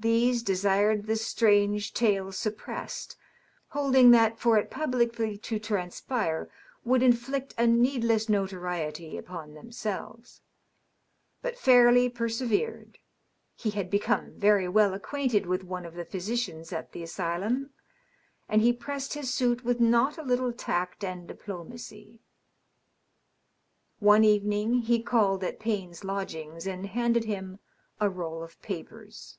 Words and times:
These 0.00 0.44
desired 0.44 1.06
the 1.08 1.16
strange 1.16 1.92
tale 1.92 2.30
suppressed, 2.30 3.16
holding 3.70 4.12
that 4.12 4.38
for 4.38 4.56
it 4.56 4.70
publicly 4.70 5.36
to 5.38 5.58
transpire 5.58 6.48
would 6.84 7.02
inflict 7.02 7.52
a 7.58 7.66
needless 7.66 8.28
notoriety 8.28 9.18
upon 9.18 9.54
themselves. 9.54 10.40
But 11.42 11.58
Fairleigh 11.58 12.10
persevered; 12.10 12.98
he 13.56 13.70
had 13.70 13.90
become 13.90 14.34
very 14.38 14.68
well 14.68 14.94
acquainted 14.94 15.46
with 15.46 15.64
one 15.64 15.84
of 15.84 15.94
the 15.94 16.04
physicians 16.04 16.72
at 16.72 16.92
the 16.92 17.02
asylum, 17.02 17.70
and 18.48 18.62
he 18.62 18.72
pressed 18.72 19.14
his 19.14 19.34
suit 19.34 19.64
with 19.64 19.80
not 19.80 20.16
a 20.16 20.22
little 20.22 20.52
tact 20.52 21.02
and 21.02 21.26
diplomacy. 21.26 22.22
One 23.98 24.22
evening 24.22 24.74
he 24.74 25.02
called 25.02 25.42
at 25.42 25.58
Payne's 25.58 26.04
lodgings 26.04 26.68
and 26.68 26.86
handed 26.86 27.24
him 27.24 27.58
a 27.98 28.08
roll 28.08 28.44
of 28.44 28.62
papers. 28.62 29.38